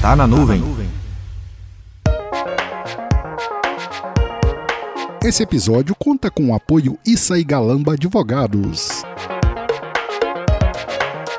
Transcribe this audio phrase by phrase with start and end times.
[0.00, 0.62] Tá na nuvem.
[5.22, 9.02] Esse episódio conta com o apoio Issa e Galamba Advogados.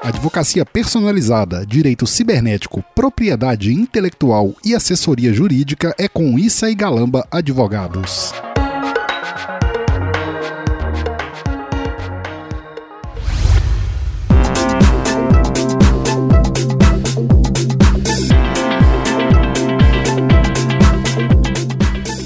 [0.03, 8.31] Advocacia personalizada, direito cibernético, propriedade intelectual e assessoria jurídica é com Issa e Galamba Advogados.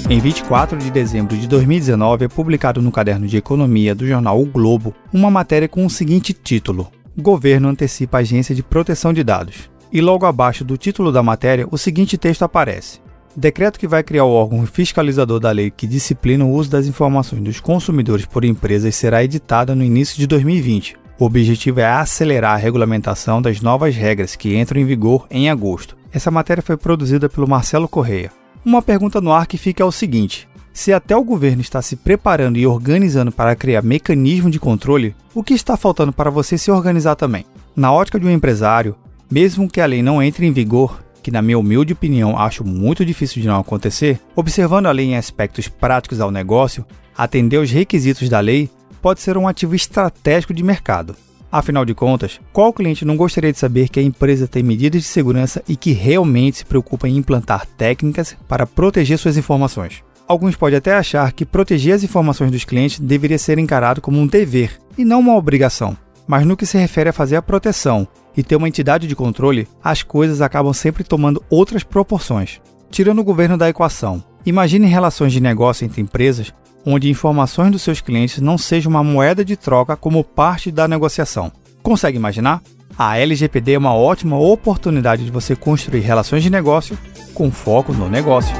[0.08, 4.46] Em 24 de dezembro de 2019 é publicado no caderno de economia do jornal O
[4.46, 9.68] Globo uma matéria com o seguinte título: Governo antecipa Agência de Proteção de Dados.
[9.92, 13.00] E logo abaixo do título da matéria, o seguinte texto aparece:
[13.36, 17.42] Decreto que vai criar o órgão fiscalizador da lei que disciplina o uso das informações
[17.42, 20.94] dos consumidores por empresas será editada no início de 2020.
[21.18, 25.96] O objetivo é acelerar a regulamentação das novas regras que entram em vigor em agosto.
[26.12, 28.30] Essa matéria foi produzida pelo Marcelo Correia.
[28.66, 31.94] Uma pergunta no ar que fica é o seguinte: se até o governo está se
[31.94, 36.68] preparando e organizando para criar mecanismo de controle, o que está faltando para você se
[36.68, 37.46] organizar também?
[37.76, 38.96] Na ótica de um empresário,
[39.30, 43.04] mesmo que a lei não entre em vigor, que na minha humilde opinião acho muito
[43.04, 46.84] difícil de não acontecer, observando a lei em aspectos práticos ao negócio,
[47.16, 48.68] atender aos requisitos da lei
[49.00, 51.14] pode ser um ativo estratégico de mercado.
[51.56, 55.08] Afinal de contas, qual cliente não gostaria de saber que a empresa tem medidas de
[55.08, 60.04] segurança e que realmente se preocupa em implantar técnicas para proteger suas informações?
[60.28, 64.26] Alguns podem até achar que proteger as informações dos clientes deveria ser encarado como um
[64.26, 65.96] dever e não uma obrigação.
[66.26, 69.66] Mas no que se refere a fazer a proteção e ter uma entidade de controle,
[69.82, 72.60] as coisas acabam sempre tomando outras proporções.
[72.90, 76.52] Tirando o governo da equação, imagine relações de negócio entre empresas
[76.86, 81.50] onde informações dos seus clientes não sejam uma moeda de troca como parte da negociação.
[81.82, 82.62] Consegue imaginar?
[82.96, 86.96] A LGPD é uma ótima oportunidade de você construir relações de negócio
[87.34, 88.56] com foco no negócio.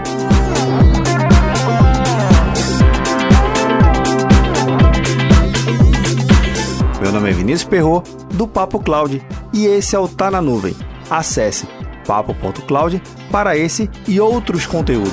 [7.00, 8.02] Meu nome é Vinícius Perro
[8.34, 9.22] do Papo Cloud,
[9.52, 10.74] e esse é o Tá na Nuvem.
[11.08, 11.68] Acesse
[12.04, 15.12] papo.cloud para esse e outros conteúdos.